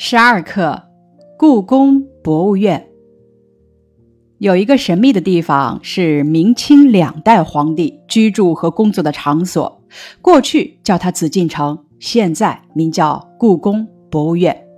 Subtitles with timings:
[0.00, 0.84] 十二课，
[1.36, 2.86] 故宫博物院
[4.38, 9.82] 有一个神秘的地方，是明清两代皇帝居住和工作的场所。
[10.22, 14.68] 过去叫它紫禁城，现在名叫故宫博物院。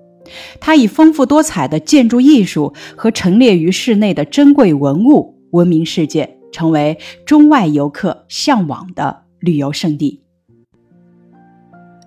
[0.59, 10.23] 它以丰富多彩的建筑艺术和陈列于室内的珍贵文物闻名世界，成为中外游客向往的旅游胜地。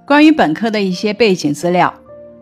[0.08, 1.94] 关于本课的一些背景资料。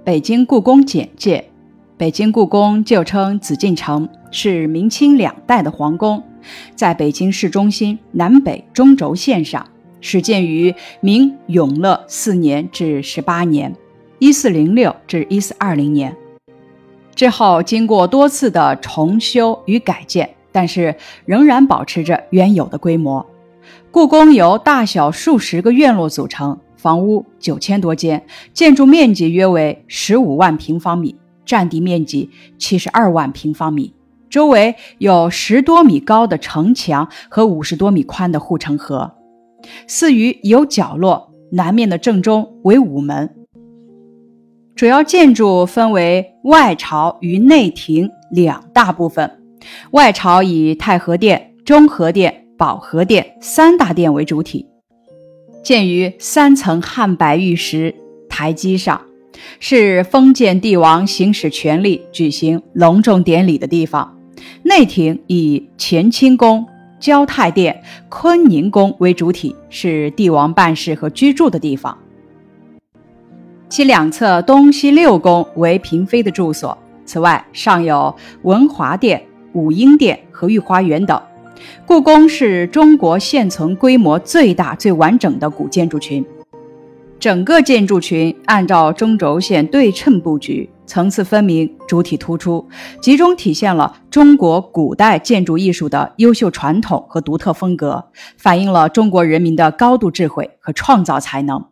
[0.04, 1.48] 北京故宫简介：
[1.96, 6.24] 北京故宫旧称紫禁城，是明清两代的皇宫，
[6.76, 9.64] 在北京市中心南北中轴线上，
[10.02, 13.76] 始建于明永乐四年至十八年
[14.18, 16.18] （一四零六至一四二零年），
[17.14, 23.24] 之后经过多次的重修与改建，但是仍然保持着原有的规模。
[23.92, 26.58] 故宫由大小数十个院落组成。
[26.82, 33.94] 房屋九千多间，建筑面积约为十五万平方米，占地面积七十二万平方米。
[34.32, 39.12] 周围有十多米高的城墙和五十多米宽的护城河。
[39.86, 43.30] 寺宇有角落，南面的正中为午门。
[44.76, 49.30] 主要建筑分为外朝与内廷两大部分。
[49.92, 54.71] 外朝以太和殿、中和殿、保和殿三大殿为主体。
[55.64, 57.94] 建于三层汉白玉石
[58.28, 59.02] 台基上，
[59.60, 64.18] 是封建帝王行使权力、举行隆重典礼的地方。
[64.64, 66.66] 内廷以乾清宫、
[67.00, 71.98] 交泰殿、坤宁宫为主体，是帝王办事和居住的地方。
[73.70, 76.78] 其两侧东西六宫为嫔妃的住所。
[77.06, 79.22] 此外，尚有文华殿、
[79.54, 81.22] 武英殿和御花园等。
[81.86, 86.26] 故宫是中国现存规模最大、最完整的古建筑群。
[87.20, 92.68] 整个建筑群按照中轴线对称布局，层次分明，主体突出，
[93.00, 98.06] 集中体现了中国古代建筑艺术的优秀传统和独特风格，
[98.38, 101.64] 反映了中国人民的高度智慧和创造才能。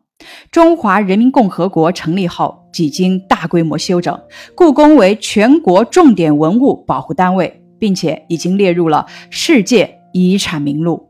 [0.51, 4.19] 中华人民共和国成立后，几经大规模修整，
[4.53, 7.58] 故宫为全国重点文物保护单位。
[7.79, 11.07] 并且已经列入了世界遗产名录。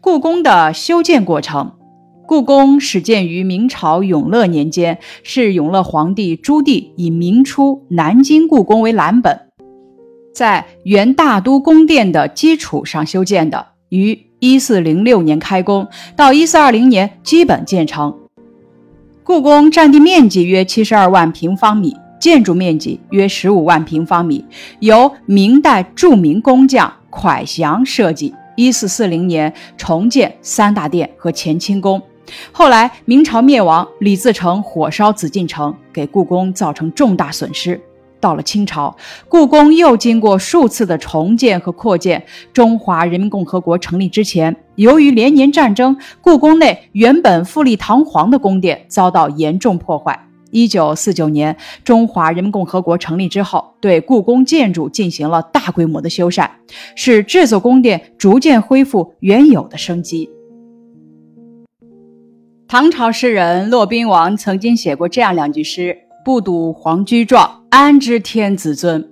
[0.00, 1.72] 故宫的修建过程，
[2.26, 9.48] 故宫始建于明朝永乐年间，是永乐皇帝朱棣以明初南京故宫为蓝本，
[10.34, 15.86] 在原大都宫殿的基础上修建的，于一四零六年开工，
[16.16, 18.18] 到一四二零年基本建成。
[19.22, 21.94] 故宫占地面积约七十二万平方米。
[22.22, 24.44] 建筑面积约十五万平方米，
[24.78, 28.32] 由明代著名工匠蒯祥设计。
[28.54, 32.00] 一四四零年重建三大殿和乾清宫。
[32.52, 37.80] 后来明朝灭亡，李自成火烧紫禁城，给故宫造成重大损失。
[38.20, 38.96] 到了清朝，
[39.28, 42.24] 故宫又经过数次的重建和扩建。
[42.52, 50.28] 中华人民共和国成立之前，由于连年战争，故宫内原本富丽堂皇的宫殿遭到严重破坏。
[50.52, 56.48] 一九四九年，中华人民共和国成立之后，对故宫建筑进行了大规模的修缮，
[56.94, 60.30] 使这座宫殿逐渐恢复原有的生机。
[62.68, 69.10] 唐朝诗人骆宾王曾经写过这样两句诗：“不睹皇居状，安知天子尊。”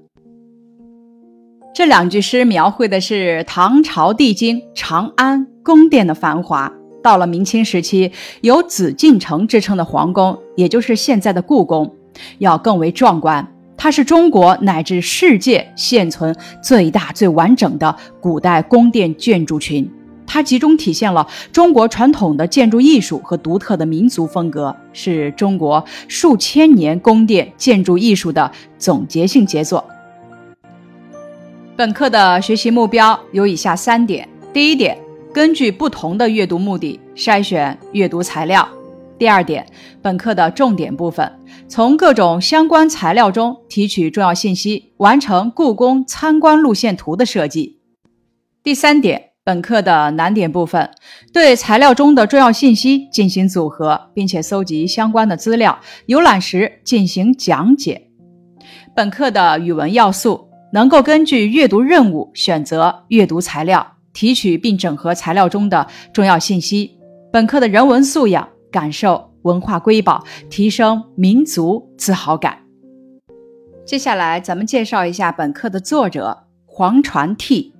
[1.74, 6.70] 这两句诗描绘的是唐朝帝京长安宫殿的繁华。
[7.02, 8.10] 到了明清时期，
[8.42, 11.94] 有紫禁城之称的皇宫，也就是现在的故宫，
[12.38, 13.46] 要更为壮观。
[13.76, 19.90] 它是中国乃至世界现存最大、最完整的古代宫殿建筑群。
[20.26, 29.82] 它集中体现了中国传统的建筑艺术和独特的民族风格，是中国数千年宫殿建筑艺术的总结性杰作。
[31.74, 35.09] 本课的学习目标有以下三点：第一点。
[35.32, 38.68] 根据不同的阅读目的筛选阅读材料。
[39.16, 39.64] 第二点，
[40.02, 41.30] 本课的重点部分，
[41.68, 47.78] 从各种相关材料中提取重要信息，完成故宫参观路线图的设计。
[48.64, 50.90] 第三点，本课的难点部分，
[51.32, 58.08] 对材料中的重要信息进行组合，并且搜集相关的资料，游览时进行讲解。
[58.96, 63.99] 本课的语文要素，能够根据阅读任务选择阅读材料。
[64.12, 66.98] 提取并整合材料中的重要信息。
[67.32, 72.58] 本课的人文素养，感受文化瑰宝，提升民族自豪感。
[73.84, 77.72] 接下来，咱们介绍一下本课的作者黄传悌，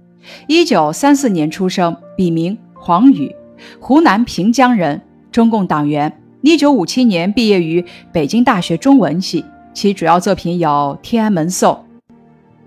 [0.48, 3.34] 一九三四年出生，笔名黄宇，
[3.78, 5.00] 湖南平江人，
[5.30, 10.68] 中共党员，一九五七年毕业于北京大学中文系，其主要作品有
[11.00, 11.72] 《天安门颂》《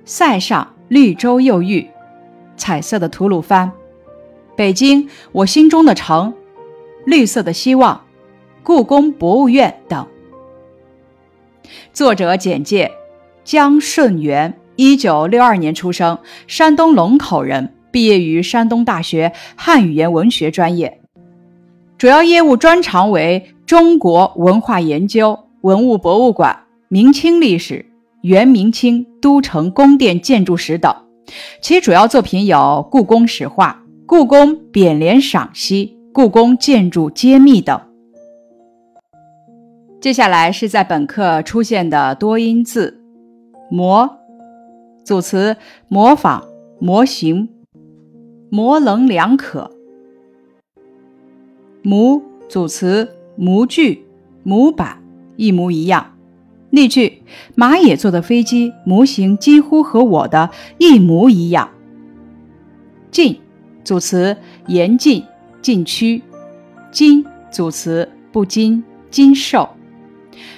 [0.05, 1.81] 塞上绿洲又遇》
[2.55, 3.67] 《彩色的吐鲁番》
[4.55, 6.27] 《北京我心中的城》
[7.05, 7.95] 《绿色的希望》
[8.63, 10.07] 《故宫博物院》等。
[11.91, 12.91] 作者简介：
[13.43, 16.17] 江顺元，一九六二年出生，
[16.47, 21.01] 山东龙口人，毕业于山东大学汉语言文学专业，
[21.97, 23.49] 主要业务专长为。
[23.65, 27.85] 中国文化研究、文物博物馆、明清历史、
[28.21, 30.93] 元明清都城宫殿建筑史等，
[31.61, 32.57] 其主要作品有
[32.89, 37.79] 《故宫史话》《故宫匾联赏析》《故宫建筑揭秘》等。
[39.99, 43.01] 接下来是在本课出现的多音字：
[43.71, 44.09] 模，
[45.03, 45.55] 组词
[45.87, 46.43] 模仿、
[46.79, 47.49] 模型、
[48.49, 49.69] 模棱两可；
[51.81, 53.17] 模，组词。
[53.35, 54.05] 模具、
[54.43, 55.01] 模板
[55.37, 56.12] 一模一样。
[56.73, 57.21] 例句：
[57.53, 60.49] 马野做的飞机模型几乎和我的
[60.79, 61.69] 一模一样。
[63.11, 63.39] 进
[63.83, 64.35] 组词：
[64.65, 65.23] 严禁、
[65.61, 66.23] 禁区。
[66.91, 69.69] 精组词：不精、精瘦。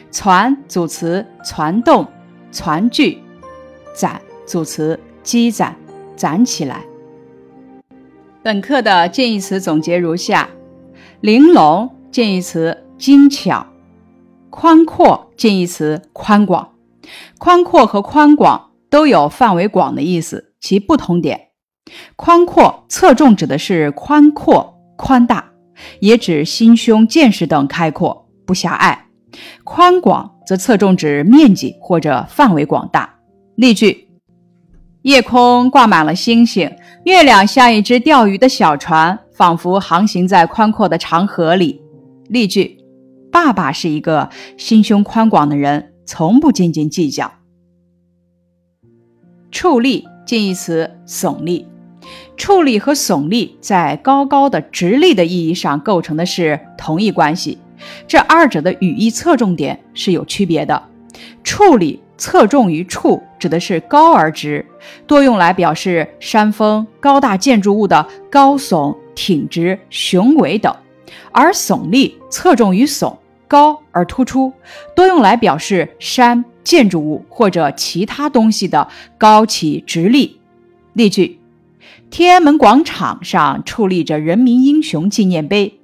[0.10, 2.08] 攒组词：攒动、
[2.50, 3.18] 攒聚。
[3.94, 5.76] 攒组词：积攒、
[6.16, 6.86] 攒起来。
[8.42, 10.48] 本课的建议词总结如下：
[11.20, 11.90] 玲珑。
[12.10, 13.68] 建议词精巧，
[14.50, 16.70] 宽阔近义词宽广，
[17.38, 21.50] 宽阔和宽广都有范围广的意思，其不同点：
[22.16, 25.52] 宽阔侧重指的是宽阔、宽大，
[26.00, 29.08] 也指心胸、见识等开阔不狭隘；
[29.64, 33.16] 宽广则侧重指面积或者范围广大。
[33.56, 34.08] 例句：
[35.02, 36.72] 夜空挂满了星星，
[37.04, 41.82] 月亮像一只钓鱼的小船，仿佛航行在宽阔的长河里。
[42.30, 42.78] 例句：
[43.36, 47.34] 爸爸是一个心胸宽广的人，从不斤斤计较。
[49.52, 51.68] 矗立近义词耸立，
[52.38, 57.58] 矗立和耸立在高高的、直立的意义上构成的是同一关系，
[58.08, 60.82] 这二者的语义侧重点是有区别的。
[61.44, 64.66] 矗立侧重于矗，指的是高而直，
[65.06, 70.74] 多用来表示山峰、高大建筑物的高耸、挺直、雄伟等。
[71.32, 73.14] 而耸立侧重于耸，
[73.48, 74.52] 高而突出，
[74.96, 78.88] 多用来表示山、建筑物或者其他东西的
[79.18, 80.40] 高起直立。
[80.94, 81.40] 例句：
[82.10, 85.80] 天安门广场上矗立着人民英雄纪念碑。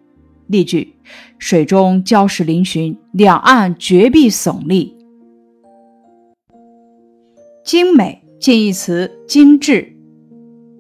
[0.48, 0.96] 例句：
[1.38, 4.98] 水中礁石嶙峋，两岸绝壁耸立。
[7.64, 9.96] 精美近义词精致，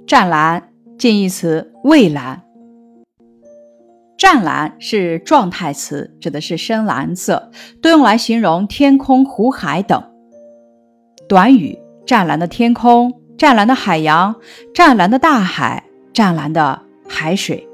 [0.08, 2.44] 湛蓝近义词蔚蓝。
[4.22, 7.50] 湛蓝是状态词，指的是深蓝色，
[7.82, 10.04] 多用来形容天空、湖海等。
[11.28, 14.36] 短语：湛蓝的天空、湛蓝的海洋、
[14.76, 17.68] 湛蓝的大海、湛蓝的海水。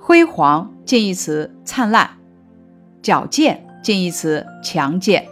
[0.00, 2.08] 辉煌近义词灿烂，
[3.02, 5.26] 矫健近义词强健，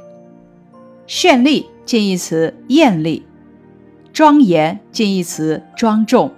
[1.07, 3.25] 绚丽近义词艳丽，
[4.13, 6.31] 庄严近义词庄重，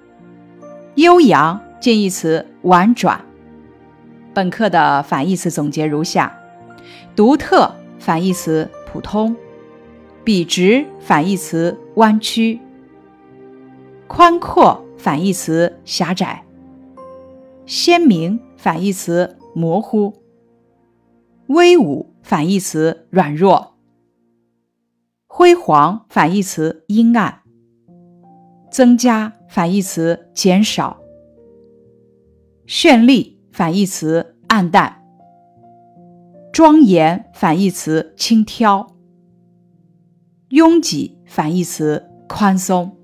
[0.94, 3.20] 悠扬近义词婉转。
[4.34, 6.38] 本课的反义词总结如下：
[7.14, 9.36] 独特反义词普通，
[10.24, 12.58] 笔直反义词弯曲，
[14.06, 16.44] 宽阔反义词狭窄，
[17.66, 20.14] 鲜明反义词模糊，
[21.48, 23.74] 威武反义词软弱，
[25.26, 27.42] 辉煌反义词阴暗，
[28.70, 31.02] 增加反义词减少，
[32.66, 33.31] 绚丽。
[33.52, 35.02] 反义词暗淡，
[36.54, 38.86] 庄严反义词轻佻，
[40.48, 42.96] 拥挤反义词宽松。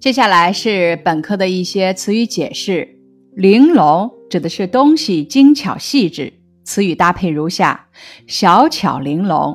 [0.00, 2.98] 接下来是本科的一些词语解释：
[3.34, 6.32] 玲珑指的是东西精巧细致，
[6.64, 7.88] 词语搭配如下：
[8.26, 9.54] 小巧玲珑；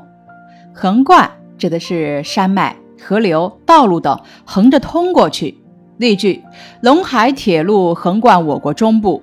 [0.71, 5.62] 横贯指的是山脉、河流、道路等横着通过去。
[5.97, 6.43] 例句：
[6.81, 9.21] 陇海铁路横贯我国中部。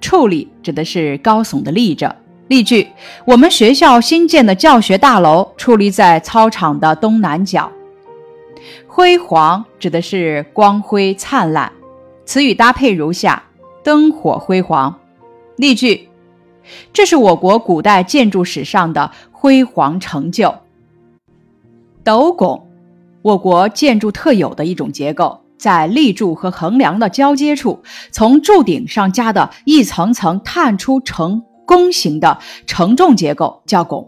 [0.00, 2.14] 矗立指的是高耸的立着。
[2.48, 2.88] 例句：
[3.26, 7.72] 我们学校新建的教学大楼矗立在操场的东南角。
[8.86, 11.72] 辉煌指的是光辉灿烂。
[12.24, 13.42] 词语搭配如下：
[13.82, 14.98] 灯火辉煌。
[15.56, 16.08] 例句：
[16.92, 20.54] 这是我国古代建筑史上的辉煌成就。
[22.02, 22.68] 斗拱，
[23.22, 25.43] 我国建筑特有的一种结构。
[25.58, 34.06] 在立柱和横梁的交接处，从柱顶上加的一层层探出呈弓形的承重结构叫拱，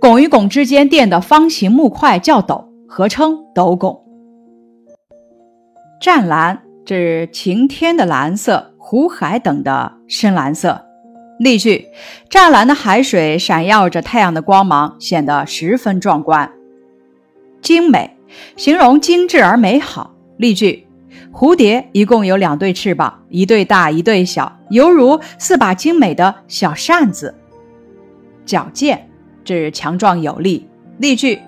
[0.00, 4.04] 拱与拱之间垫的方形木块叫斗，合称斗拱。
[6.00, 10.84] 湛蓝指晴天的蓝色，湖海等的深蓝色。
[11.38, 11.86] 例句：
[12.28, 16.52] 湛蓝的海水闪耀着太阳的光芒，显得十分壮观。
[17.60, 18.16] 精美，
[18.56, 20.11] 形容精致而美好。
[20.42, 20.84] 例句：
[21.32, 27.32] 蝴蝶一共有两对翅膀，一对大，一对小，犹如四把精美的小扇子。
[28.44, 29.08] 矫健，
[29.44, 30.66] 指强壮有力。
[30.98, 31.38] 例句：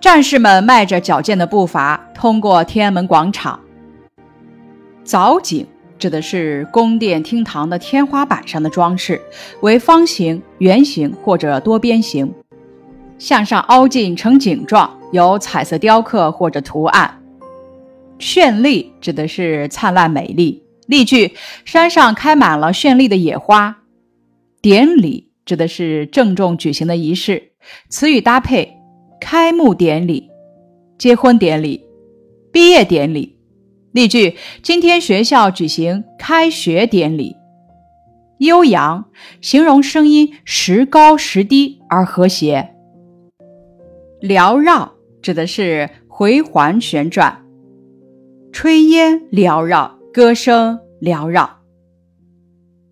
[0.00, 3.60] 战士们迈着矫健的步伐通过天安门广场。
[5.04, 5.64] 藻井，
[5.96, 9.22] 指的是宫殿厅堂的天花板上的装饰，
[9.60, 12.34] 为方形、圆形或者多边形，
[13.20, 14.98] 向上凹进成井状。
[15.12, 17.21] 有彩色雕刻或者图案，
[18.22, 20.62] 绚丽指的是灿烂美丽。
[20.86, 21.32] 例句：
[21.64, 23.78] 山上开满了绚丽的野花。
[24.62, 27.50] 典礼指的是郑重举行的仪式。
[27.88, 28.76] 词语搭配：
[29.20, 30.30] 开幕典礼、
[30.96, 31.84] 结婚典礼、
[32.52, 33.36] 毕业典礼。
[33.90, 37.36] 例句：今天学校举行开学典礼。
[38.38, 39.06] 悠扬，
[39.40, 42.70] 形容声音时高时低而和谐。
[44.22, 44.92] 缭绕。
[45.22, 47.41] 指的是回环旋转，
[48.52, 51.58] 炊烟缭绕，歌声缭绕。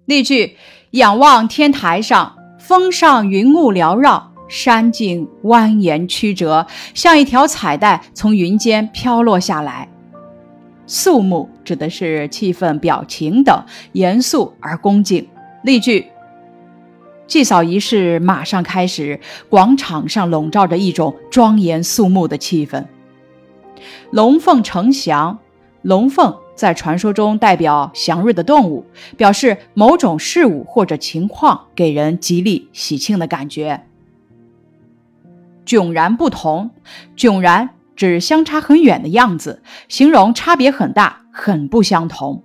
[0.06, 0.56] 例句：
[0.92, 9.88] 仰望天台上，峰上云雾缭绕，山径蜿蜒曲折，像一条彩带从云间飘落下来。
[10.86, 13.62] 肃穆指的是气氛、表情等
[13.92, 15.28] 严肃而恭敬。
[15.62, 16.06] 例句。
[17.26, 22.86] 祭扫仪式马上开始，广场上笼罩着一种庄严肃穆的气氛。
[24.10, 25.38] 龙凤呈祥，
[25.82, 28.84] 龙凤在传说中代表祥瑞的动物，
[29.16, 33.82] 表示某种事物或者情况给人吉利喜庆的感觉。
[35.64, 36.70] 迥然不同，
[37.16, 42.42] 迥然指相差很远的样子，形容差别很大，很不相同。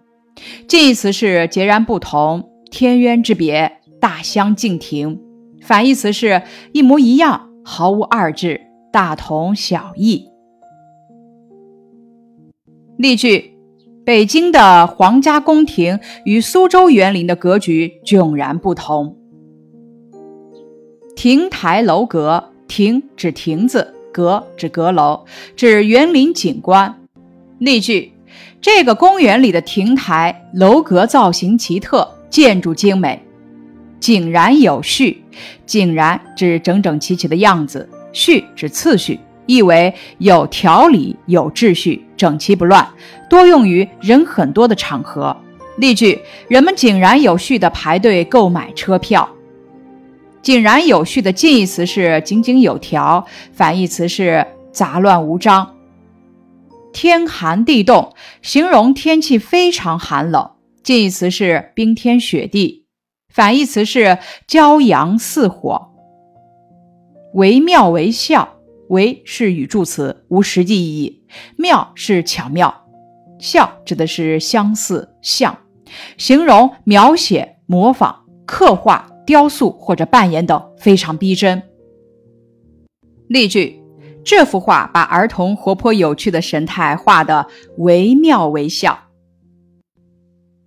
[0.67, 3.79] 近义词是截然不同，天渊之别。
[3.97, 5.19] 大相径庭，
[5.61, 8.61] 反义词是一模一样，毫无二致，
[8.91, 10.27] 大同小异。
[12.97, 13.53] 例句：
[14.05, 19.17] 北京的皇家宫廷与苏州园林的格局迥然不同。
[21.15, 25.25] 亭台楼阁，亭指亭子，阁指阁楼，
[25.55, 26.93] 指园林景观。
[27.57, 28.13] 例句：
[28.61, 33.21] 这个公园里的亭台楼阁造型奇特，建筑精美。
[33.99, 35.23] 井然有序，
[35.65, 42.87] 井然指整整齐齐的样子，序指次序，意为有条理、有秩序、整齐不乱，
[43.29, 45.35] 多用于人很多的场合。
[45.77, 49.29] 例句：人们井然有序地排队购买车票。
[50.41, 55.75] 井然有序的近义词是井井有条，反义词是杂乱无章。
[56.93, 62.85] 天寒地冻，形容天气非常寒冷，近义词是冰天雪地。
[63.27, 65.89] 反义词是骄阳似火。
[67.33, 68.54] 惟妙惟肖，
[68.89, 71.21] 惟是语助词，无实际意义；
[71.57, 72.85] 妙是巧妙，
[73.39, 75.57] 肖指的是相似像，
[76.17, 81.63] 形容描写、模仿、刻画、雕塑或者扮演等，非常逼真。
[83.27, 83.81] 例句：
[84.23, 88.99] 这幅画把儿童活泼有趣的神态画得惟妙惟肖。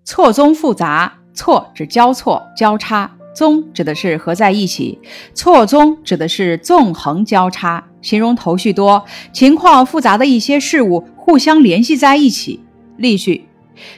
[0.05, 1.15] 错综复杂。
[1.35, 4.99] 错指交错、交叉，综指的是合在一起，
[5.35, 12.61] 错综指的是纵横交叉，形容头绪多、情况复杂的一些事物互相联系在一起。
[12.97, 13.47] 例句：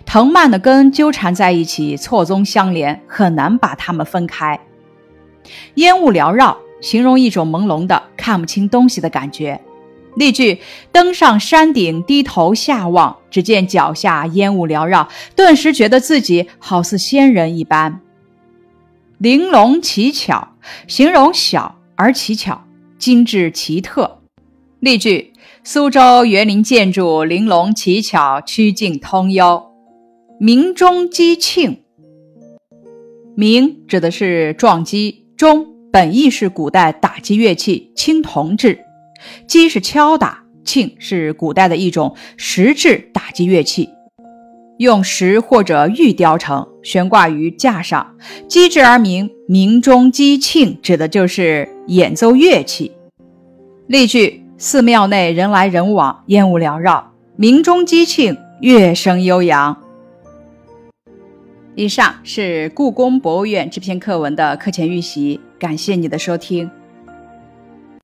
[0.04, 4.60] 藤蔓的根纠缠在一起，错综相连，很难把它们分开。
[5.74, 9.60] 烟雾缭绕，形容一种朦胧的、看不清东西的感觉。
[10.16, 10.60] 例句：
[10.92, 18.00] 登上山顶，低头下望，只见脚下烟雾缭绕，顿时觉得自己好似仙人一般。
[19.18, 20.48] 玲珑奇巧，
[20.86, 22.64] 形容小而奇巧，
[23.00, 24.20] 精致奇特。
[24.78, 25.32] 例句：
[25.64, 29.64] 苏州园林建筑玲珑奇巧，曲径通幽。
[30.38, 31.78] 鸣钟击磬，
[33.34, 38.78] 鸣指的是撞击，钟本意是古代打击乐器青铜制。
[39.46, 43.90] 击是敲打，磬是古代的一种石质打击乐器，
[44.78, 48.16] 用石或者玉雕成，悬挂于架上，
[48.48, 52.92] 击之而鸣，鸣钟击磬，指的就是演奏乐器。
[53.88, 59.76] 例句：寺庙内人来人往，烟雾缭绕，鸣钟击磬，乐声悠扬。
[61.74, 66.70] 以上是故宫博物院这篇课文的课前预习，感谢你的收听。